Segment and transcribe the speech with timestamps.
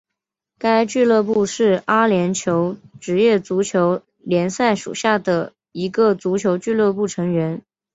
[0.57, 7.61] 该俱乐部是阿联酋职业足球联赛属下的一个足球俱乐部成员。